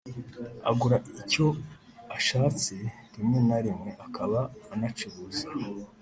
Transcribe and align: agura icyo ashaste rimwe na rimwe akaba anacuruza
agura 0.69 0.97
icyo 1.21 1.45
ashaste 2.17 2.75
rimwe 3.15 3.39
na 3.47 3.57
rimwe 3.65 3.89
akaba 4.05 4.39
anacuruza 4.73 5.45